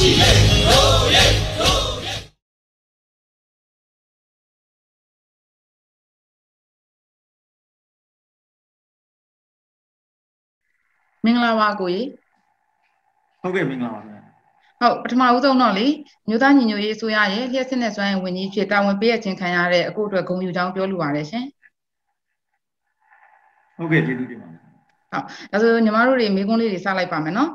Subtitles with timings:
[0.00, 0.30] ရှိလေ
[0.68, 1.30] တို့ရဲ့
[11.24, 12.06] မင်္ဂလာပါကိုကြီး
[13.40, 14.22] ဟုတ်ကဲ့မင်္ဂလာပါခင်ဗျာ
[14.80, 15.86] ဟုတ်ပထမဦးဆုံးတော့လေ
[16.28, 21.44] မြို့သားညီညွတ်ရေးအစိုးရရဲ့လျှက်စစ်နဲ့စွမ်းရည်ဝန်ကြီးဖြစ်တာဝန်ပေးရခြင်းခံရတဲ့အခုအတွက်ဂုဏ်ယူကြောင်းပြောလိုပါတယ်ရှင်
[23.76, 24.72] ဟုတ်ကဲ့ကျေးဇူးတင်ပါတယ်ဟုတ်
[25.12, 27.50] ဒါဆိုညီမတို့တွေမိကုန်းလေးတွေစလိုက်ပါမယ်နော်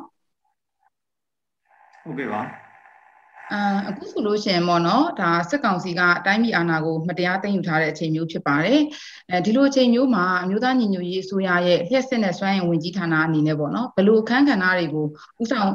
[2.05, 2.41] ဟုတ်ကဲ့ပါ
[3.53, 8.81] အာအခုဆိုလို့ရှိရင်ပေါ့နော်ဒါစစ်ကောင်စီကအတိုင်းပြည်အာဏာကိုမတရားသိမ်းယူထားတဲ့အချိန်မျိုးဖြစ်ပါတယ်
[9.31, 15.05] အဲဒီလိုအချိန်မျိုးမှာအမျိုးသားညီညွတ်ရေးအစိုးရရဲ့လျှက်စစ်နဲ့စွမ်းရင်ဝင်ကြီးဌာနအနေနဲ့ပေါ့နော်ဘယ်လိုအခန်းကဏ္ဍတွေကို
[15.41, 15.69] ဥဆောင်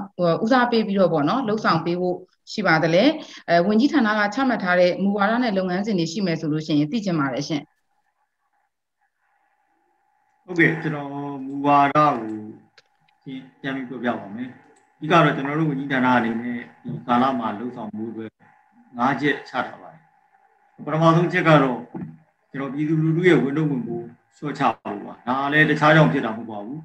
[0.44, 2.16] ဦးစားပေးပြီးတော့ပေါ့နော်လှုပ်ဆောင်ပေးဖို့
[2.52, 3.04] ရှိပါတယ်လေ
[3.48, 7.62] အဲဝင်ကြီးဌာနကချမှတ်ထားတဲ့မူဝါဒနဲ့လုပ်ငန်းစဉ်တွေရှိမယ်ဆိုလို့ရှိရင်သိချင်ပါတယ်ရှင်
[10.44, 11.08] ဟုတ်ကဲ့ကျွန်တော်
[11.46, 12.10] မူဝါဒကို
[13.60, 14.48] ပြန်ပြီးပြောပြပါမယ်
[15.00, 18.30] ဒီကတော့ကျွန်တော်တို့ဝန်ကြီးဌာနအနေနဲ့ဒီကာလမှာလှုပ်ဆောင်မှုအတွက်
[18.98, 20.02] ၅ချက်ချထားပါတယ်
[20.84, 21.78] ပထမဆုံးချက်ကတော့
[22.52, 26.80] ကျွန်တော်ပြည်သူလူထုရဲ့ဝန်ထုတ်ဝန်ပိုးလျှော့ချဖို့ပါဒါလည်းတခြားကြောင့်ဖြစ်တာမဟုတ်ပါဘူး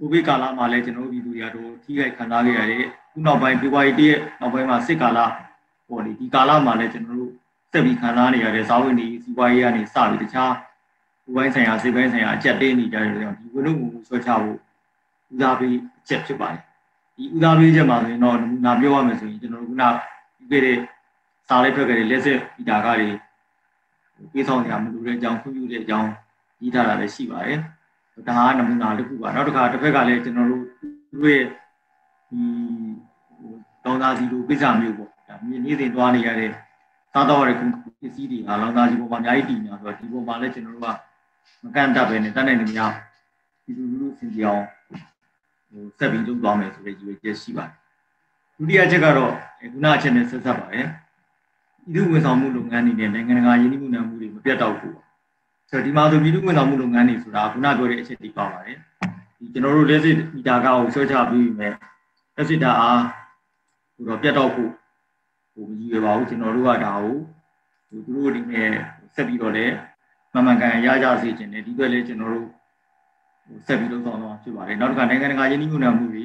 [0.00, 5.18] ကိုဗစ်ကာလမှာလည်းကျွန်တော်တို့ပြည်သူတွေကတော့ထိခိုက်ခံစားခဲ့ရတဲ့ခုနောက်ပိုင်းဖေဖော်ဝါရီတရက်နောက်ပိုင်းမှာစစ်ကာလ
[5.88, 7.32] ပေါ်ဒီဒီကာလမှာလည်းကျွန်တော်တို့
[7.72, 10.52] ဆက်ပြီးခံစားနေရတဲ့ဇာဝင်ဒီစီးပွားရေးကနေစပြီးတခြား
[11.24, 14.56] ဘူပိုင်းဆိုင်ရာစိတ်ပိုင်းဆိုင်ရာအကျက်တင်းနေကြတဲ့ကြောင့်ဒီဝန်ထုတ်ဝန်ပိုးလျှော့ချဖို့
[15.32, 16.62] ဦးစားပေးအချက်ဖြစ်ပါတယ်
[17.16, 19.84] ဒီဥသားပေးချက်မှာဆိုရင်တော့နမူနာပြောရမယ်ဆိုရင်ကျွန်တော်တို့ခုန
[20.38, 20.78] ပြီးခဲ့တဲ့
[21.48, 23.08] စာလေးထွက်ခဲ့တဲ့လက်စစ်ဗီတာကတွေ
[24.32, 26.08] ပြေးဆောင်ကြမလို့တဲ့အကြောင်းခွင့်ပြုတဲ့အကြောင်း
[26.60, 27.58] ကြီးထားတာလည်းရှိပါတယ်
[28.28, 30.62] ဒါကနမူနာတစ်ခုပါနောက်တစ်ခါတစ်ဖက်ကလည်းကျွန်တော်တို့
[31.12, 31.44] တို့ရဲ့
[32.30, 32.42] ဒီ
[33.84, 36.50] လောင်သားစီလိုကိစ္စမျိုးပေါ့ဒါမြင်းနေစဉ်သွားနေရတဲ့
[37.12, 37.56] စားတော့ရတဲ့
[38.00, 40.88] ပစ္စည်းတွေဟာလောင်သားစီပေါ်မှာအများကြီးတည်နေတာဆိုတော့ဒီပေါ်မှာလည်းကျွန်တော်တို့က
[41.64, 42.80] မကန့်တတ်ပဲနဲ့တတ်နိုင်နေမရ
[43.64, 44.62] ဒီလိုလိုစင်ကြအောင်
[45.72, 47.76] ဟိုဆက်ပြီးလုပ်သွားမယ်ဆိုတဲ့ရည်ရွယ်ချက်ရှိပါတယ်
[48.56, 50.86] ဒုတိယချက်ကတော့ခုနအချက်နဲ့ဆက်ဆက်ပါတယ်
[51.88, 54.98] ဤသူဝန်ဆောင်မှုလုပ်ငန်းတွေနဲ့နိုင်ငံတကာယင်းနှိမ့်မှုမှုတွေမပြတ်တော့ဘူး
[55.70, 58.78] ဆိုတော့ဒီမှာဆိုပြည်သူဝန်ဆောင်မှုလုပ်ငန်းတွေဆိုတာခုနပြောတဲ့အချက်တွေပါပါတယ်
[59.38, 61.72] ဒီကျွန်တော်တို့လက်စစ်မီတာကောက်ဆွဲချပြီးပြီမဲ့
[62.36, 63.02] လက်စစ်တာအား
[63.94, 64.70] ဟိုတော့ပြတ်တော့ဖို့
[65.52, 67.16] ဟိုမကြီးရပါဘူးကျွန်တော်တို့ကဒါကို
[67.88, 68.70] ဟိုသူတို့ဒီနဲ့
[69.14, 69.74] ဆက်ပြီးတော့လည်း
[70.34, 72.48] မမှန်ကန်ရကြစေခြင်းနဲ့ဒီအတွက်လည်းကျွန်တော်တို့
[73.66, 76.24] ဆက်ပြီးလုပ်ဆောင်သွားဖြစ်ပါတယ်နောက်တစ်ခါနိုင်ငံတကာယင်းနှိမ့်မှုမှုတွေ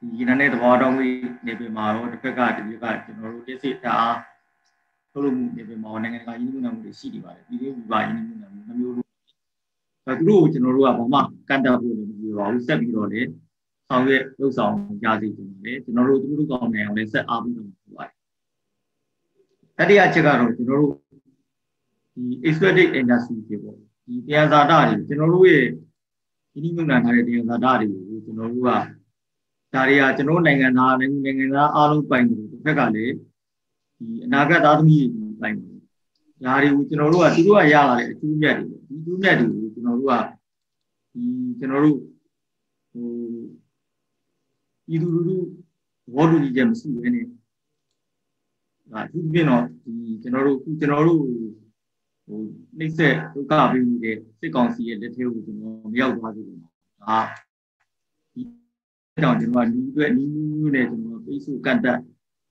[0.00, 1.02] ဒီရင်းနဲ့သဘောတော်မှု
[1.46, 3.98] နေပြင်မှာတော့တစ်ဖက်ကဒီဘက်ကကျွန်တော်တို့တစ်စစ်တာ
[5.10, 9.08] ထုတ်လုပ်မှုနေပြင်မှာနိုင်ငံတကာယင်းနှိမ့်မှုတွေရှိနေပါတယ်ဒီလိုဝိပါယင်းနှိမ့်မှုနှမျိုးလို့
[10.06, 13.28] ဒါသူတို့ကိုကျွန်တော်တို့ကဘာမှကန့်တတ်ဖို့လည်းမပြောပါဘူးဆက်ပြီးတော့လည်း
[13.88, 18.14] ဆောင်ရွက်လှုပ်ဆောင်ကြစေချင်တယ်ကျွန်တော်တို့သူတို့ကောင်းနိုင်အောင်လည်းဆက်အားပေးလို့ပြောပါတယ်
[19.78, 20.94] တတိယချက်ကတော့ကျွန်တော်တို့
[22.14, 23.76] ဒီ expected industry တွေပေါ့
[24.06, 25.66] ဒီတရားဇာတာတွေကျွန်တော်တို့ရဲ့
[26.52, 28.68] ဒီနိမုန်နာထားတဲ့တရားသာဓတွေကိုကျွန်တော်တို့က
[29.72, 33.14] ဒါတွေကကျွန်တော်နိုင်ငံသားနိုင်ငံသားအားလုံးပိုင်တယ်တစ်ဖက်ကလည်း
[33.98, 35.72] ဒီအနာဂတ်သားသမီးတွေပိုင်တယ်
[36.44, 40.14] ဒါတွေကိုကျွန်တော်တို့ကသူတို့ကရလာတဲ့အကျိုးမြတ်တွေဒီအကျိုးမြတ်တွေကိုကျွန်တော်တို့က
[41.12, 41.24] ဒီ
[41.58, 41.98] ကျွန်တော်တို့
[42.92, 43.08] ဟို
[44.94, 45.36] ဤသူလူလူ
[46.14, 49.92] ဘောတူညီချက်မရှိဘဲနဲ့ဒါအထူးဖြင့်တော့ဒီ
[50.22, 51.61] ကျွန်တော်တို့ကျွန်တော်တို့ဟို
[52.78, 56.58] နှိမ့်ဆက်ဒုက္ခပေးနေတဲ့စစ်ကောင်စီရဲ့လက်ထဲကိုကျွန်တော်မရောက်သွားသေးဘူး။
[57.02, 57.18] ဒါ
[58.34, 58.42] ဒီ
[59.22, 62.00] ကြောင့်ကျွန်တော်ကလူအတွက်နီးနီးမျိုးနဲ့ကျွန်တော်ပိတ်ဆို့ကတ်တက်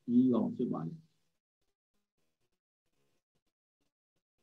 [0.06, 1.02] ပြီးအောင်ဖြစ်ပါလိမ့်။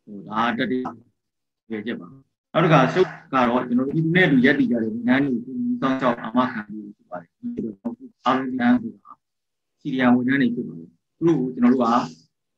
[0.04, 0.82] ဟိုဒါတတိယ
[1.72, 2.08] ရဲ့ချက်ပါ။
[2.52, 7.76] နောက်တစ်ခါစုကတော့ကျွန်တော်ဒီနဲ့လူရက်တည်ကြတဲ့ဝန်ထမ်းတွေကိုဒီစောင့်ရှောက်အမခံပြီးဖြစ်ပါတယ်။ဒီတော့
[8.24, 9.12] အားလုံးတန်းဆိုတာ
[9.80, 10.88] စီရီယံဝန်ထမ်းတွေဖြစ်ပါတယ်။
[11.18, 11.86] သူတို့ကိုကျွန်တော်တို့က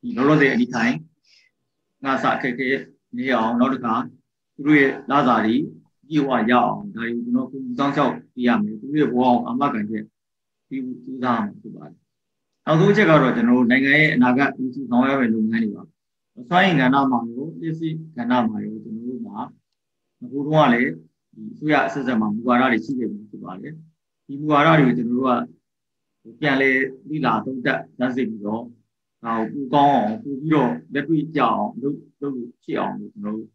[0.03, 0.95] ဒီလောလောဆယ်အဒီထိုင်
[2.05, 2.69] ငါစအခက်ခဲ
[3.17, 3.95] နေအောင်နောက်တစ်ခါ
[4.55, 5.57] သူတို့ရဲ့လာစာတွေ
[6.09, 10.05] ပြေဝရအောင်ဒါတွေကိုကျွန်တော်ကိုစောင့်ရှောက်ပြရမယ်သူတို့ရဲ့ဘဝအောင်အမှတ်ကန်ချက်
[10.69, 11.97] ပြီးစူးစမ်းမှာဖြစ်ပါတယ်
[12.67, 15.85] နောက်ဆုံးချက်ကတော့ကျွန်တော်တို့နိုင်ငံရဲ့အနာဂတ်ဦးစီးဆောင်ရွက်ရမယ့်လုပ်ငန်းတွေပါ
[16.49, 19.39] စွမ်းရည်ကဏ္ဍမှာရောပစ္စည်းကဏ္ဍမှာရောကျွန်တော်တို့မှာ
[20.33, 20.91] ဘိုးတော်ကလည်း
[21.35, 23.75] ဒီအစိုးရအဆက်ဆက်မှာမူဝါဒတွေရှိခဲ့ပြီဖြစ်ပါတယ်
[24.27, 25.19] ဒီမူဝါဒတွေကိုကျွန်တော်
[26.25, 26.71] တို့ကပြန်လဲ
[27.09, 28.63] လိလာသုံးသပ်ဇက်စစ်ပြီးတော့
[29.25, 33.49] ဒါကိုပူကောင်းအောင်ပူပြီးတော့လက်တွေ့ကြအောင်လုပ်လုပ်ဖြစ်အောင်လို့ကျွန်တော်တို့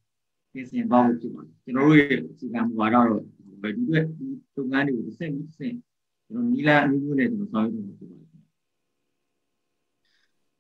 [0.52, 3.84] ပြင်ဆင်ပါဖို့ဖြစ်ပါတယ်ကျွန်တော်တို့ရဲ့စီကံမူဝါဒတော့ဒီဘက်ဒီ
[4.56, 5.76] လုပ်ငန်းတွေကိုတစ်ဆင့်ပြီးတစ်ဆင့်
[6.26, 8.35] ကျွန်တော်နီလာအမျိုးမျိုးနဲ့ကျွန်တော်ဆောင်ရွက်နေမှာဖြစ်ပါတယ်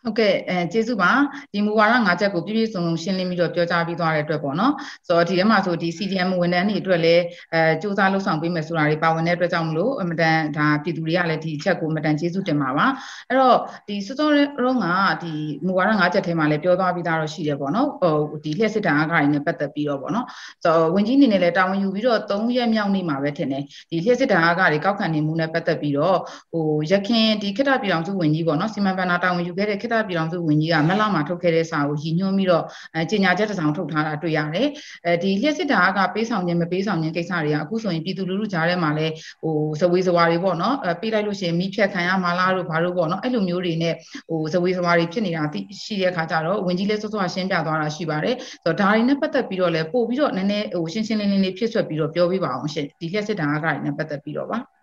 [0.05, 1.11] ဟုတ်ကဲ့အဲကျေးဇူးပါ
[1.53, 4.73] ဒီမူဝါဒ၅ချက်ကိုပြည့်ပြည့်စုံစုံရှင်းလင်းပြီးတော့ပြောကြားပြီးသွားတဲ့အတွက်ပေါ့နော်
[5.07, 7.23] ဆိုတော့ဒီထဲမှာဆိုဒီ CDM ဝန်ထမ်းတွေအတွက်လည်း
[7.53, 12.85] အဲစူးစမ်းလှုပ်ဆောင်ပေးမယ်ဆိုတာတွေပါဝင်တဲ့အတွက်ကြောင့်မလို့အမတန်ဒါပြည်သူတွေကလည်းဒီချက်ကိုအမတန်ကျေးဇူးတင်ပါပါ
[13.29, 13.57] အဲ့တော့
[13.87, 14.87] ဒီစောစောရုံးက
[15.23, 15.33] ဒီ
[15.65, 20.25] မူဝါဒ၅ချက်ထဲမှာလည်းပြောသွားပြီးသားတော့ရှိတယ်ပေါ့နော်ဟိုဒီလျှက်စစ်တမ်းအကားတွေနဲ့ပတ်သက်ပြီးတော့ပေါ့နော်
[20.63, 26.17] ဆိုတော့ဝင်ကြီးအနေနဲ့လည်းတာဝန်ယူပြီးတော့၃ရက်မြောက်နေ့မှာပဲထင်တယ်ဒီလျှက်စစ်တမ်းအကားတွေကောက်ခံနေမှုနဲ့ပတ်သက်ပြီးတော့
[26.51, 32.63] ဟိုရခင်ဒီခေတ္တပြည်အောင်စုဝင်ကြီးပေါ့နော်စီမံဘဏ္ဍာတာဝန်ယူခဲ့တဲ့ခေတ္တပြည်တော်စုဝန်ကြီးကမက်လာမှာထုတ်ခဲ့တဲ့စာကိုရည်ညွှန်းပြီးတော့
[32.95, 34.67] အဲကြေညာချက်တစ်စောင်ထုတ်ထားတာတွေ့ရတယ်။
[35.05, 39.13] အဲဒီလျှက်စစ်တာကပေးဆောင်ခြင်းမပေးဆောင်ခြင်းကိစ္စတွေကအခုဆိုရင်ပြည်သူလူထုကြားထဲမှာလည်း
[39.43, 43.93] ဟိုဇဝေဇဝါတွေပေါ့နော်အဲပေးလိုက်လို့ရှိရင်မိဖြတ်ခံရမှာလားတို့ဘာလို့ပေါ့နော်အဲ့လိုမျိုးတွေနဲ့
[44.29, 45.43] ဟိုဇဝေဇဝါတွေဖြစ်နေတာ
[45.85, 54.59] ရှိတဲ့အခါကျတော့ဝန်ကြီးလည်းစောစောရှင်းပြသွားတာရှိပါတယ်။ဆိုတော့ဒါတွေနဲ့ပတ်သက်ပြီးတော့လည်းပို့ပြီးတော့နည်းနည်းဟိုရှင်းရှင်းလင်းလင်းလေးဖြစ်ဆွက်ပြီးတော့ပြောပြပါအောင်ရှင်ဒီလျှက်စစ်တာကတွေနဲ့ပတ်သက်ပြီးတော့ပါ။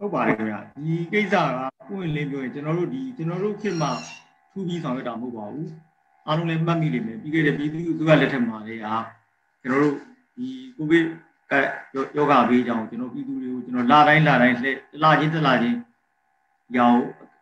[0.00, 1.34] ဟုတ်ပါတယ်ခင်ဗျာဒီကိစ္စ
[1.88, 3.90] ကပွင့်လင်းပြောရင်ကျွန်တော်တို့ဒီကျွန်တော်တို့ခေတ်မှာ
[4.52, 5.70] ထူးပြီးဆောင်ရွက်တာမဟုတ်ပါဘူး
[6.26, 8.96] အားလုံးလည်းမှတ်မိလိမ့်မယ်ပြီးခဲ့တဲ့ပြည်သူ့သူကလက်ထက်မှာလည်းဟာ
[9.62, 9.96] ကျွန်တော်တို့
[10.36, 11.04] ဒီကိုဗစ်
[11.50, 11.52] က
[12.16, 15.76] ယောဂဘေးကြောင့်ကျွန်တော်ပြည်သူတွေကိုကျွန်တော်လာတိုင်းလာတိုင်းလက်လာချင်းတက်လာချင်း
[16.76, 16.96] ရောင်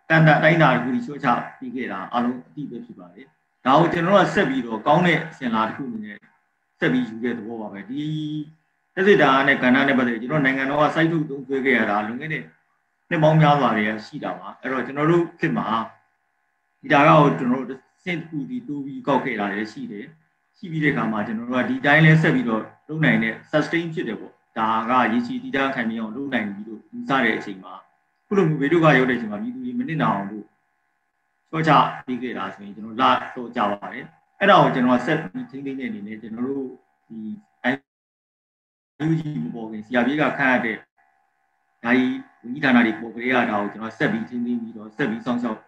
[0.08, 1.28] တန်တအတိုင်းတာတစ်ခုဒီချိုးချ
[1.58, 3.26] ပြီးခဲ့တာအားလုံးအတိပဲဖြစ်ပါတယ်
[3.66, 6.18] ဒါကိုကျွန်တော်တို့ကဆက်ပြီးတော့ကောင်းတဲ့အစဉ်လာတစ်ခုအနေနဲ့
[6.78, 8.02] ဆက်ပြီးယူတဲ့သဘောပါပဲဒီ
[8.98, 12.42] သက်သေတာနဲ့ကဏ္ဍနဲ့ပတ်သက်ကျွန်တော်နိုင်ငံတော်ကစိုက်ထုတ်သုံးသွင်းခဲ့ရတာလွန်ခဲ့တဲ့
[13.10, 15.66] နှစ်ပေါင်းများစွာတွေကရှိတာပါအဲ့တော့ကျွန်တော်တို့ခေတ်မှာ
[16.82, 20.06] ဒီဒါကောကျွန်တော်တို့စင့်ကူဒီတိုးပြီးကောက်ခဲ့တာလည်းရှိတယ်
[20.56, 27.74] ရှိပြီးတဲ့အခါမှာကျွန်တော်တို့ကဒီတိုင်းလဲဆက်ပြီးတော့လုပ်နိုင်တဲ့ sustain ဖြစ်တယ်ပေါ့ဒါကရည်ချီတည်တာခံပြီးအောင်လုပ်နိုင်ပြီးတော့ယူဆတဲ့အချိန်မှာ
[28.26, 30.44] ခုလိုမျိုးဗီဒီယိုကရောက်တဲ့အချိန်မှာပြည်သူတွေမနစ်နာအောင်လို့
[31.50, 31.72] ချောချ
[32.06, 34.04] ပြီးခဲ့တာဆိုရင်ကျွန်တော်လာတော့ကြပါတယ်
[34.38, 36.68] အဲ့ဒါကိုကျွန်တော်ဆက်ပြီးထိန်းသိမ်းတဲ့အနေနဲ့ကျွန်တော်တို့
[37.08, 37.20] ဒီ
[39.06, 40.82] UG မပေါ်ခင်ဆရာကြီးကခန့်ရတဲ့ဒါ
[41.84, 42.12] ကြီး
[42.42, 45.58] ဝန်ကြီးဌာနတွေပေါ်ကြရတာကိုကျွန်တော်ဆက်ပြီးချင်းသိပြီးတော့ဆက်ပြီးစောင့်ရှောက်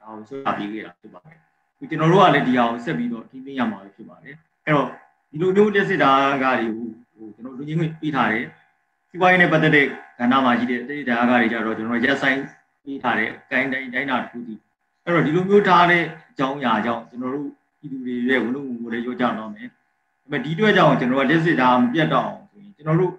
[0.00, 1.38] ဒါကိုဆွဲပြခဲ့တာဖြစ်ပါတယ်။
[1.78, 4.34] ဒီကျွန်တော်တို့ကလည်းဒီဟာကိုဆက်ပြီးတော့ထိသိရမှာဖြစ်ပါတယ်။
[4.64, 4.86] အဲ့တော့
[5.30, 6.12] ဒီလိုမျိုးလက်စစ်တာ
[6.42, 8.44] ကတွေကိုဟိုကျွန်တော်လူကြီးဝင်ပြီးထားတယ်။
[9.08, 9.86] စီးပွားရေးနဲ့ပတ်သက်တဲ့
[10.18, 12.38] ကဏ္ဍမှာရှိတဲ့တိတာကတွေကြတော့ကျွန်တော်ရက်ဆိုင်
[12.82, 14.60] ပြီးထားတဲ့ကိုင်းတိုင်းတိုင်းတာတစ်ခုတည်း
[15.04, 17.48] အဲ့တော့ဒီလိုမျိုးထားတဲ့အကြောင်းအရာကြောင့်ကျွန်တော်တို့
[17.78, 19.78] ပြည်သူတွေရဲ့ဝန်လုံးကိုလည်းရောကြတော့မယ်။ဒါ
[20.22, 22.45] ပေမဲ့ဒီအတွက်ကြောင့်ကျွန်တော်ကလက်စစ်တာမပြတ်တော့အောင်ဆိုရင်
[22.86, 23.12] ကျွန်တော်တို့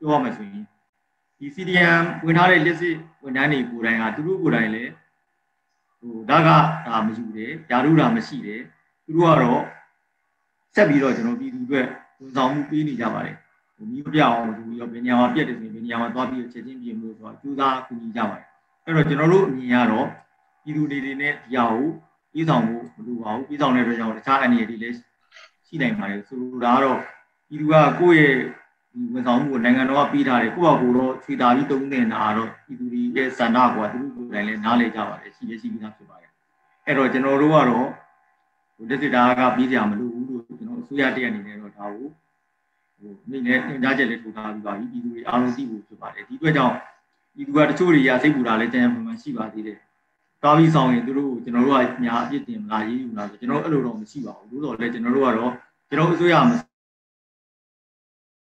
[0.00, 0.64] ပြောရမယ်ဆိုရင်
[1.38, 4.92] ဒီ CDM ဝင်ထားတဲ့လက်စစ်ဝန်ထမ်းတွေကိုယ်တိုင်ကသူတို့ကိုယ်တိုင်လည်း
[6.00, 6.48] ဟိုဒါက
[6.86, 8.60] ဒါမယူတယ်ယာရုတာမရှိတယ်
[9.04, 9.62] သူတို့ကတော့
[10.74, 11.80] ဆက်ပြီးတော့ကျွန်တော်ပြည်သူတွေ
[12.18, 13.36] ဝန်ဆောင်မှုပေးနေကြပါတယ်
[13.76, 18.46] ဟိုမျိုးပြအောင်သူရောပညာမှာပြက်တယ်ဆိုရင်ပညာမှာသွားပြီးချက်ချင်းပြင်လို့ဆိုတော့ကျူးစားကူညီကြပါတယ်
[18.84, 20.06] အဲ့တော့ကျွန်တော်တို့အမြင်ကတော့
[20.62, 21.86] ပြည်သူတွေတွေနဲ့ဒီဟာကို
[22.32, 24.96] ပြီးဆောင်မှုမလိုပါဘူးပြီးဆောင်တဲ့အတွက်ကြောင့်တခြားအနေတွေလည်း
[25.66, 26.98] ရှိနိုင်ပါတယ်ဆိုလိုတာကတော့
[27.48, 28.36] ပြည်သူကကိုယ့်ရဲ့
[29.00, 36.30] ဒီဝန်ဆောင်မှုကိုနိုင်ငံတော်ကပေးထားတယ်ကိုယ့်ဘာကိုတော့ခြေတာပြီးတုံးနေတာတော့ပြည်သူတွေရဲ့စန္ဒကွာသူတို့ကိုယ်တိုင်လည်းနားလည်ကြပါတယ်ရှိရရှိပြီးသားဖြစ်ပါတယ်
[36.86, 37.86] အဲ့တော့ကျွန်တော်တို့ကတော့
[38.76, 42.08] ဟိုလက်စစ်တာကပြီးကြမလို့ဘူးလို့ကျွန်တော်အစိုးရတရက်အနေနဲ့တော့ဒါကို
[43.00, 46.74] ဟိုမိနဲ့ညွှန်ကြားချက်လေးထုတ်ထားပြီးပါပြီပြည်သူတွေအားလုံးသိဖို့ဖြစ်ပါတယ်ဒီအတွက်ကြောင့်
[47.34, 49.78] ပြည်သူကတချို့တွေရစိတ်ပူတာလည်းကြံ့မှန်မှန်ရှိပါသေးတယ်
[50.42, 55.52] တားပြီးဆောင်ရင်သူတို့ကျွန်တော်တို့ကညာအပြစ်တင်မလားရေးယူလားဆိုကျွန်တော်အဲ့လိုတော့မရှိပါဘူးလို့တော့လည်းကျွန်တော်တို့ကတော့
[55.88, 56.50] ကျွန်တော်အစိုးရမ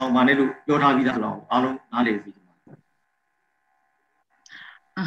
[0.02, 2.32] အောင်ပါနဲ့လို့ပြောထားပြီးသားဆိုတော့အားလုံးနားလည်စီ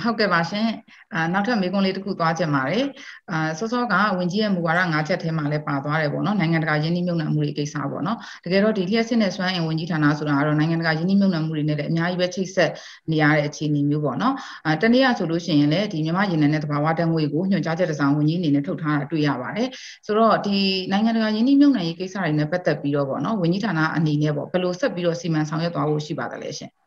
[0.04, 0.68] ဟုတ်ကဲ့ပါရှင်
[1.14, 2.84] အာနောက်ထပ်မေးခွန်းလေးတစ်ခုသွားချင်ပါတယ်
[3.30, 12.70] အာစောစောကဝင်ကြီးရဲ့မူဝါဒ၅ချက်ထဲမှာလည်းပါသွားတယ်ပေါ့နော်နိုင်ငံတကာယင်းနှိမ့်မြုပ်နှံမှုတွေကိစ္စပေါ့နော်တကယ်တော့ဒီလျှက်စစ်နဲ့စွမ်းအင်ဝင်ကြီးဌာနဆိုတာကတော့နိုင်ငံတကာယင်းနှိမ့်မြုပ်နှံမှုတွေနဲ့လည်းအများကြီးပဲချိတ်ဆက်
[13.10, 14.34] နေရတဲ့အခြေအနေမျိုးပေါ့နော်
[14.66, 19.68] အာတနည်းအားဆိုလို့ရှိရင်လည်းဒီမြန်မာရင်းနှံတဲ့သဘာဝတန်ငွေကိုညွှန်ကြားချက်တစ်စောင်ဝင်ကြီးအနေနဲ့ထုတ်ထားတာတွေ့ရပါတယ်
[20.06, 20.56] ဆိုတော့ဒီ
[20.92, 26.83] နိုင်ငံတကာယင်းနှိမ့်မြုပ်နှံရေးကိစ္စတွေနဲ့ပတ်သက်ပြီးတော့ပေါ့နော်ဝင်ကြီးဌာနအနေနဲ့ပေါ့ဘယ်လိုဆက်ပြီးတော့စီမံဆောင်ရွက်သွားဖို့ရှိပါသလဲရှင်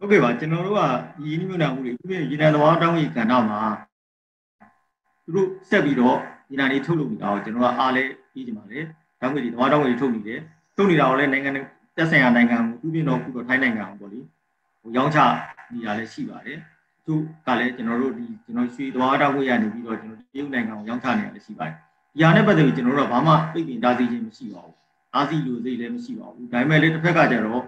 [0.00, 0.80] ဟုတ်ကဲ့ပါကျွန်တော်တို့က
[1.24, 3.60] ရင်းနှီးမြှုပ်နှံမှုတွေသူရဲ့ရေနံသဘာဝတောင်းကြီးကဏ္ဍမှာ
[5.24, 6.16] သူတို့ဆက်ပြီးတော့
[6.50, 8.02] ရေနံတွေထုတ်လုပ်နေတာကိုကျွန်တော်ကအားလဲ
[8.32, 8.78] ပြီးကြပါလေ
[9.20, 10.40] တောင်းကြီးသဘာဝတောင်းကြီးထုတ်နေတယ်
[10.76, 11.50] ထုတ်နေတာကိုလည်းနိုင်ငံ
[11.96, 14.20] တက်ဆိုင်ရာနိုင်ငံကိုသူပြင်တော့ခုတော့ထိုင်းနိုင်ငံကိုပေါ့လေ
[14.80, 15.18] ဟိုရောင်းချ
[15.72, 16.58] နေတာလည်းရှိပါတယ်
[17.06, 17.14] သူ
[17.46, 21.74] ကလည်းကျွန်တော်တို့ဒီကျွန်တော်ရွှေသဘာဝတောင်းကြီးရနေပြီးတော့ကျွန်တော်တရုတ်နိုင်ငံကိုရောင်းချနေတာလည်းရှိပါတယ်
[22.14, 24.74] ဒီဟာနဲ့ပတ်သက်ပြီးကျွန်တော်တို့ကဘာမှပြိပင်တားဆီးခြင်းမရှိပါဘူး
[25.14, 27.62] အားစီလူစိတ်လည်းမရှိပါဘူးဒါပေမဲ့လည်းတစ်ဖက်ကကျတော့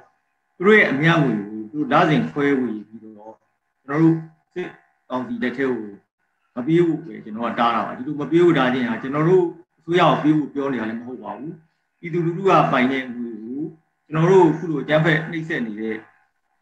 [0.56, 3.34] သူတို့ရဲ့အများငွေကို သူလစဉ်ခွဲဝေပြီးတော့
[3.84, 4.16] ကျွန်တော်တို့
[4.52, 4.68] စစ်
[5.10, 5.90] ကောင်စီလက်ထဲကို
[6.56, 9.44] မပြေးဘူးပဲကျွန်တော်ကတားတာပါဒီလိုမပြေးဘူးတားခြင်းဟာကျွန်တော်တို့
[9.78, 11.54] အစိုးရကိုပြေးဖို့ပြောနေတာလည်းမဟုတ်ပါဘူး
[12.00, 13.62] ပြည်သူလူထုကပိုင်တဲ့ငွေကို
[14.08, 15.96] ကျွန်တော်တို့ခုလိုအကြမ်းဖက်နှိပ်စက်နေတဲ့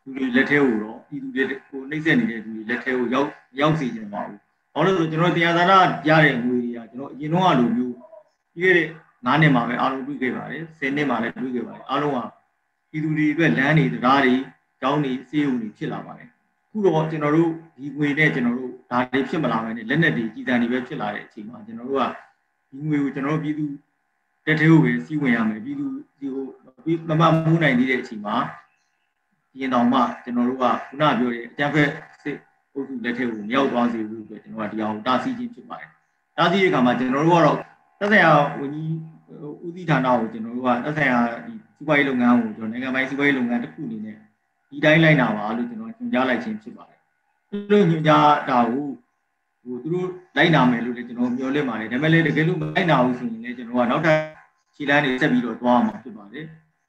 [0.03, 3.29] လူတွေလက်ထဲကိုတော့ပြည်သူတွေကိုနှိပ်စက်နေတဲ့လူတွေလက်ထဲကိုရောက်
[3.61, 4.39] ရောက်စေချင်ပါဘူး။
[4.75, 7.95] ဘာလို့လဲဆိုကျွန်တော်တရားသာနာရတဲ့ငွေတွေကကျွန်တော်အရင်တော့လိုမျိုး
[8.55, 8.89] ပြီးခဲ့တဲ့
[9.25, 12.19] 9နှစ်မှာပဲအားလုံးတွေ့ခဲ့ပါတယ်10နှစ်မှာလည်းတွေ့ခဲ့ပါတယ်အားလုံးက
[12.91, 14.35] ပြည်သူတွေအတွက်လမ်းတွေတရားတွေ
[14.81, 16.29] ကျောင်းတွေစေယုံတွေဖြစ်လာပါတယ်
[16.71, 22.05] ခုတော့ကျွန်တော်တို့ဒီငွေနဲ့ကျွန်တော်တို့ဒါတွေဖြစ်မလာမယ်နဲ့လက်နက်တွေကြီးတန်းတွေပဲဖြစ်လာတဲ့အချိန်မှာကျွန်တော်တို့က
[22.71, 23.65] ဒီငွေကိုကျွန်တော်တို့ပြည်သူ
[24.47, 25.87] တက်သေးကိုပဲစီးဝင်ရမယ်ပြည်သူ
[26.19, 26.45] ဒီကို
[27.09, 28.37] မမမိုးနိုင်နေတဲ့အချိန်မှာ
[29.61, 31.89] ရင်တောင်မှကျွန်တော်တို့ကခုနပြောတဲ့အကြံဖက်
[32.23, 32.37] စစ်
[32.73, 35.91] အုပ်စုလက်ထက်ကိုမရောက်သွားစေဘူးဆိုကျွန်တော်ကဒီအောင်တားဆီးခြင်းဖြစ်ပါတယ်
[36.37, 37.57] တားဆီးတဲ့အခါမှာကျွန်တော်တို့ကတော့
[37.99, 38.31] သက်ဆိုင်ရာ
[38.61, 38.93] ဝန်ကြီး
[39.65, 44.17] ဦးစီးဌာနကိုကျွန်တော်တို့ကသက်ဆိုင်ရာဒီစီးပွားရေးလုပ်ငန်းကိုကျွန်တော်နိုင်ငံပိုင်စီးပွားရေးလုပ်ငန်းတစ်ခုအနေနဲ့
[44.71, 46.99] ဒီတိုင်းလိုက်နာပါလို့ကျွန်တော်ညွှန်ကြားလိုက်ခြင်းဖြစ်ပါတယ်
[47.51, 48.87] သူတို့ညွှန်ကြားတာကို
[49.63, 54.19] ဟိုသူတို့လိုက်နာမယ်လို့လည်းကျွန်တော်မျှော်လင့်ပါတယ်ဒါပေမဲ့လည်းတကယ်လို့မလိုက်နာဘူးဆိုရင်လည်းကျွန်တော်ကနောက်ထပ်
[54.75, 56.45] ခြေလမ်းတွေဆက်ပြီးတော့သွားမှာဖြစ်ပါတယ်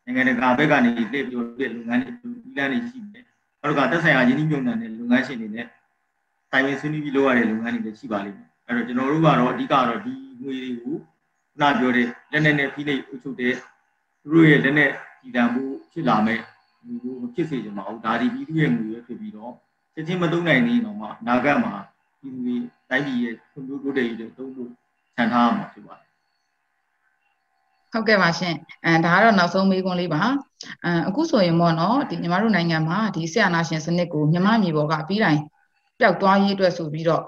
[0.06, 2.12] နိုင်ငံတကာဘက်ကနေလှည့်ပြောတဲ့လုပ်ငန်းတွေ
[2.44, 3.26] ဒီလမ်းတွေရှိတယ်
[3.62, 5.66] နောက်ကသက်ဆိုင်ရာယင်းနှိမ့်ညွှန်တဲ့လုပ်ငန်းရှင်တွေနဲ့
[6.52, 10.94] တိုင်ပင်ဆွေးနွေးပြီးလုပ်ရတဲ့လုပ်ငန်းတွေလည်းရှိပါလိမ့်မယ်အဲ့တော့ကျွန်တော်တို့ကတော့အဓိကတော့ဒီငွေတွေကိုခု
[11.62, 13.54] နပြောတဲ့လက်နဲ့နဲ့ဖိနှိပ်အုပ်ချုပ်တဲ့
[14.22, 14.90] သူတို့ရဲ့လက်နဲ့
[15.22, 16.44] ကြည်တံမှုဖြစ်လာမဲ့ဒီ
[16.88, 19.54] လိုမဖြစ်စေချင်ပါဘူးဒါဒီပြည်သူရဲ့ငွေပဲဖြစ်ပြီးတော့
[19.94, 21.74] ချက်ချင်းမသုံးနိုင်သေးတော့မှနာဂတ်မှာ
[22.22, 22.56] ပြည်သူတွေ
[22.90, 24.70] တိုင်းပြည်ရဲ့ဖွံ့ဖြိုးတိုးတက်ရေးတွေသုံးဖို့
[25.16, 26.10] ခြံထားရမှာဖြစ်ပါတယ်
[27.92, 28.56] ဟုတ်ကဲ့ပါရှင်
[28.86, 30.22] အဲဒါကတော့နောက်ဆုံးမေးခွန်းလေးပါ
[30.86, 35.42] အဲအခုဆိုရင်ပေါ့နော်ဒီညီမတို့နိုင်ငံမှာဒီဆရာနာရှင်စနစ်ကိုမြမမြေပေါ်ကအပြီးတိုင်း
[36.00, 37.24] ပျောက်သွားရေးအတွက်ဆိုပြီးတော့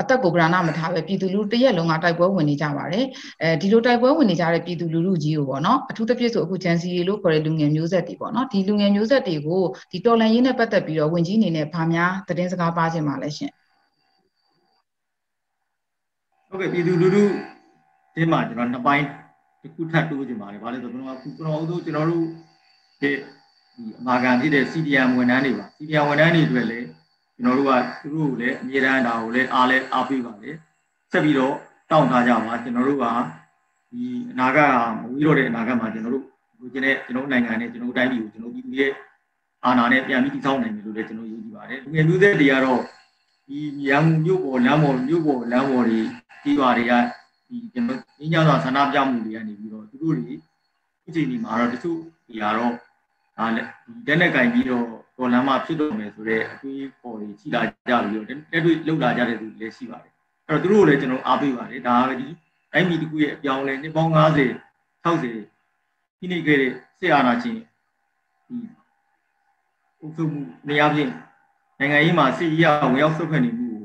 [0.00, 3.06] အသက်ကိုဗရဏမထားပဲပြည်သူလူတရက်လုံးကတိုက်ပွဲဝင်နေကြပါတယ်
[3.42, 13.52] အဲဒီလိုတိုက်ပွဲဝင်နေကြတဲ့ပြည်သူလူထုကြီးကိုပေါ့နော်အထူးသဖြင့်ဆိုအခုဂျန်စီလို့ခေါ်တဲ့လူငယ်မျိုးဆက်တွေပေါ့နော်ဒီလူငယ်မျိုးဆက်တွေကိုဒီတော်လန်ရေးနဲ့ပတ်သက်ပြီးတော့ဝင်ကြီးအနေနဲ့ဗာများသတင်းစကားပါခြင်းပါလဲရှင်
[16.48, 17.24] ဟုတ်ကဲ့ပြည်သူလူထု
[18.14, 19.04] ဒီမှာကျွန်တော်နှစ်ပိုင်း
[19.62, 22.24] တစ်ခုထပ်တိုးခြင်းပါတယ်ဘာလဲဆိုတော့ကျွန်တော်ကျွန်တော်တို့ကျွန်တော်တို့
[23.00, 23.10] ဒီ
[24.00, 26.86] အမာခံဖြစ်တဲ့ CDM ဝန်ထမ်းတွေပါ CDM ဝန်ထမ်းတွေအတွက်လည်း
[27.36, 30.50] ကျွန်တော်တို့ကသူတို့ကိုလည်းအမြဲတမ်းဒါကိုလည်းအားလည်းအားပေးပါလေ
[31.12, 31.54] ဆက်ပြီးတော့
[31.90, 33.04] တောင်းထားကြပါကျွန်တော်တို့က
[33.90, 34.02] ဒီ
[34.32, 36.24] အနာဂတ်မဝီးတော့တဲ့အနာဂတ်မှာကျွန်တော်တို့
[36.58, 38.92] လူချင်းတဲ့ကျွန်တော်နိုင်ငံနဲ့ကျွန်တော်တိုင်းပြည်ကိုကျွန်တော်ပြည်သူရဲ့
[39.64, 42.80] အာဏာနဲ့ပြန်ပြီးတည်ဆောက်နိုင်မယ်လို့လည်းကျွန်တော်ယုံကြည်ပါတယ်လူငယ်မျိုးဆက်တွေကတော့
[43.48, 45.98] ဒီရန်ကုန်မြို့ပေါ်လမ်းပေါ်မြို့ပေါ်လမ်းပေါ်တွေ
[46.42, 46.92] ကြီးပါတွေက
[47.48, 50.34] ဒီကျွန်တော်ညညစွာဆန္ဒပြမှုတွေကနေပြီးတော့သူတို့တွေ
[51.06, 52.72] အချိန်ဒီမှာတော့တချို့တွေကတော့
[53.36, 54.84] ဒါလည်းဒီတက်နဲ့ကင်ပြီးတော့
[55.16, 60.12] တော်လမ်းမှာဖြစ်တော့မယ်ဆိုတော့အတွေးပေါ်တွေရှိလာကြပြီးတော့တက်တွေ့လောက်လာကြတဲ့သူလည်းရှိပါတယ်
[60.48, 62.28] အဲ့တော့သူတို့ကိုလည်းကျွန်တော်အားပေးပါတယ်ဒါပဲဒီ
[62.72, 64.48] တိုင်းပြည်တစ်ခုရဲ့အပြောင်းလဲနှစ်ပေါင်း90
[65.04, 68.56] 60ဒီနေ့ခဲ့တဲ့ဆေးအာဏာချင်းဒီ
[70.00, 71.10] အုပ်ချုပ်မှုနေရာပြင်
[71.78, 73.84] နိုင်ငံရေးမှာစစ်ရေးအဝင်ရောက်ဆုတ်ဖက်နေမှုကို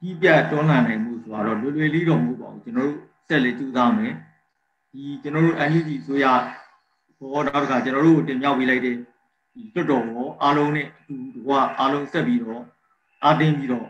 [0.00, 4.14] ကြီးပြတ်တွန်းလှန်နိုင်မှုဆိုတော့လွယ်လွယ်လေးတော့မဟုတ်ပါဘူးကျွန်တော်တို့ဆက်လက်ကြိုးစားမယ်
[4.92, 6.26] ဒီကျွန်တော်တို့ NUG ဆိုရ
[7.18, 9.02] ဘောတော့ကကျွန်တော်တို့တင်မြှောက်ပေးလိုက်တဲ့ဒီ
[9.74, 12.62] တွတ်တော်ရောအားလုံးနဲ့အတူတူကအားလုံးဆက်ပြီးတော့
[13.24, 13.86] အားတင်းပြီးတော့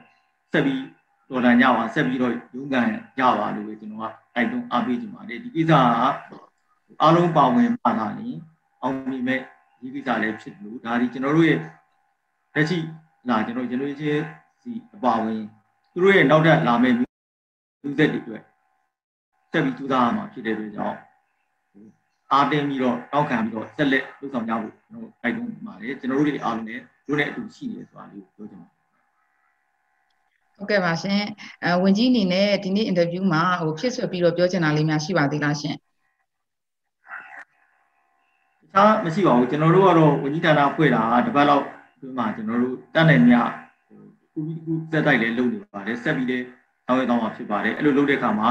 [0.53, 0.83] ဆက်ပြီး
[1.31, 2.89] တော်လန်ကြပါဆက်ပြီးတော့ရုန်းကန်
[3.19, 5.81] ကြပါလို့ပဲကျွန်တော်ကတိုက်တွန်းအားပေးချင်ပါတယ်ဒီကိစ္စက
[7.03, 8.37] အားလုံးပါဝင်ပါလာရင်
[8.83, 9.41] အောင်မြင်မဲ့
[9.81, 11.59] ဒီကိစ္စလည်းဖြစ်လို့ဒါဒီကျွန်တော်တို့ရဲ့
[12.55, 12.79] လက်ရှိ
[13.29, 14.19] လာကျွန်တော် generation
[14.63, 15.43] စီအပါဝင်
[15.93, 17.05] သူတို့ရဲ့နောက်ထပ်လာမယ့်လူ
[17.99, 18.43] သက်တွေအတွက်
[19.51, 20.99] ဆက်ပြီးကြိုးစားရမှာဖြစ်တဲ့အတွက်ကြောင့်
[22.33, 28.81] အားတင်းပြီးတော့တောက်ခံပြီးတော့ဆက်လက်လှုပ်ဆောင်ကြဖို့ကျွန်တော်တိုက်တွန်းပါတယ်ကျွန်တော်တို့တွေအားလုံးနဲ့တို့နဲ့အတူရှိနေဆိုတာလေးကိုပြောချင်ပါတယ်
[30.57, 31.23] ဟုတ်ကဲ့ပါရှင်
[31.65, 35.75] အဲဝင်ကြီးအနေနဲ့ဒီနေ့အင်တာဗျူးမှာဟိုဖြစ်ဆွပြီးတော့ပြောချင်တာလေးများရှိပါသေးလားရှင်
[38.61, 41.65] တခြားမရှိပါဘူးကျွန်တော်တို့ကတော့ဝင်ကြီးဌာနဖွဲ့တာတပတ်လောက်
[42.01, 43.37] ဒီမှာကျွန်တော်တို့တတ်နိုင်မြ
[43.87, 46.45] ဟိုခုပြီးခုစက်တိုက်လည်းလုပ်နေပါတယ်ဆက်ပြီးလည်း
[46.87, 48.49] တောင်းရတော့မှာဖြစ်ပါတယ်အဲ့လိုလုပ်တဲ့အခါမှာ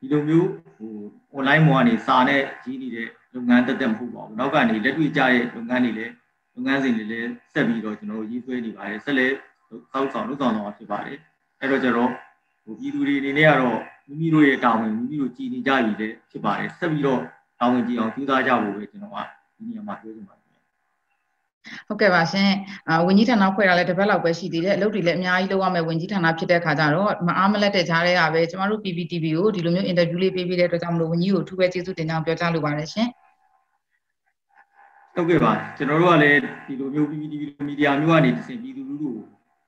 [0.00, 0.92] ဒီလိုမျိုးဟို
[1.36, 6.12] online မောကနေစာနဲ့ကြီးနေတဲ့လုပ်ငန်းတက်တက်မဟုတ်ပါဘူးနောက်ကနေလက်တွေ့ကြတဲ့လုပ်ငန်းတွေလည်း
[6.54, 9.32] လုပ်ငန်းစဉ်တွေလည်းဆက်ပြီးတော့ကျွန်တော်တို့ရေးဆွဲနေပါတယ်ဆက်လက်
[9.92, 11.18] စောက်ဆောင်လုပ်ဆောင်တော့ဖြစ်ပါတယ်
[11.60, 12.10] အဲ့တော့ကျတော့
[12.64, 17.20] ဟိုပြည်သူတွေအနေနဲ့ကတော့မိမိတို့ရဲ့တာဝန်မိမိတို့ကြည်နေကြပြီလေဖြစ်ပါတယ်ဆက်ပြီးတော့
[17.58, 19.18] တာဝန်ကြည်အောင်ကြိုးစားကြဖို့ပဲကျွန်တော်က
[19.56, 20.45] ဒီနေရာမှာပြောချင်ပါတယ်
[21.88, 22.50] ဟုတ်ကဲ့ပါရှင်
[22.88, 33.08] အာဝင်ကြီးဌာနဖွဲ့တာလည်းတစ်ပတ်လောက်ပဲရှိသေးတယ်အလုပ်တွေလည်းအများကြီးလုပ်ရမယ်ဝင်ကြီးဌာနဖြစ်တဲ့ခါကျတော့မအားမလက်တဲ့ကြားတွေကပဲကျမတို့ PPTV ကိုဒီလိုမျိုးအင်တာဗျူးလေးပေးပေးတဲ့အတွက်ကြောင့်မလို့ဝင်ကြီးကိုအထူးပဲကျေးဇူးတင်ကြောင်းပြောကြားလိုပါတယ်ရှင်
[35.14, 39.24] ဟုတ်ကဲ့ပါကျွန်တော်တို့ကလည်းဒီလိုမျိုး PPTV မီဒီယာမျိုးကနေတစင်ပြည်သူလူထုကို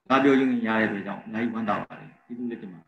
[0.08, 2.80] ငါပြောရင်းရတဲ့အတွက်ကြောင့်အများကြီးဝမ်းသာပါတယ်ကျေးဇူးလက်တင်ပါ